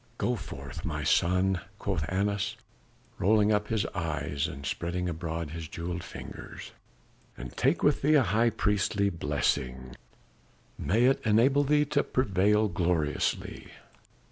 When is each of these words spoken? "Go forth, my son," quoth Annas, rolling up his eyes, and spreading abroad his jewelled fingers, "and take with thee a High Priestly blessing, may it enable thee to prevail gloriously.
"Go 0.17 0.35
forth, 0.35 0.83
my 0.83 1.03
son," 1.03 1.59
quoth 1.77 2.03
Annas, 2.11 2.55
rolling 3.19 3.51
up 3.51 3.67
his 3.67 3.85
eyes, 3.93 4.47
and 4.47 4.65
spreading 4.65 5.07
abroad 5.07 5.51
his 5.51 5.67
jewelled 5.67 6.03
fingers, 6.03 6.71
"and 7.37 7.55
take 7.55 7.83
with 7.83 8.01
thee 8.01 8.15
a 8.15 8.23
High 8.23 8.49
Priestly 8.49 9.11
blessing, 9.11 9.95
may 10.75 11.03
it 11.05 11.21
enable 11.23 11.63
thee 11.63 11.85
to 11.85 12.03
prevail 12.03 12.67
gloriously. 12.67 13.67